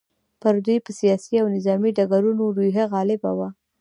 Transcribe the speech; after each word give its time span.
پر 0.41 0.55
دوی 0.65 0.77
په 0.85 0.91
سیاسي 0.99 1.35
او 1.41 1.47
نظامي 1.55 1.91
ډګرونو 1.97 2.43
روحیه 2.57 2.85
غالبه 2.93 3.31
وه. 3.37 3.49